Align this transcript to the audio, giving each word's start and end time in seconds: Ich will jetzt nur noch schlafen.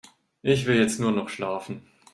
Ich 0.41 0.65
will 0.65 0.77
jetzt 0.79 0.99
nur 0.99 1.11
noch 1.11 1.29
schlafen. 1.29 1.83